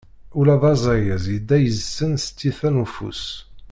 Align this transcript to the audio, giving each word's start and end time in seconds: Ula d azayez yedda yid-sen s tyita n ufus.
Ula 0.39 0.55
d 0.61 0.63
azayez 0.71 1.25
yedda 1.33 1.57
yid-sen 1.59 2.13
s 2.23 2.25
tyita 2.37 2.69
n 2.73 2.81
ufus. 2.85 3.23